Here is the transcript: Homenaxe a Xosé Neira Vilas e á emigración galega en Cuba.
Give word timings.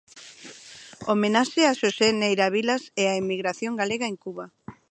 Homenaxe 1.11 1.61
a 1.67 1.77
Xosé 1.81 2.07
Neira 2.19 2.47
Vilas 2.55 2.83
e 3.01 3.03
á 3.11 3.13
emigración 3.23 3.73
galega 3.81 4.07
en 4.09 4.17
Cuba. 4.23 4.45